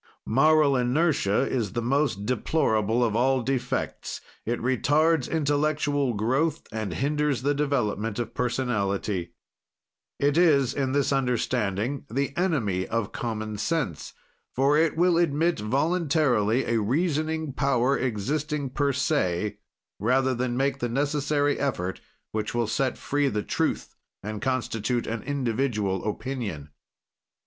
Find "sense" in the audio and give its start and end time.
13.59-14.13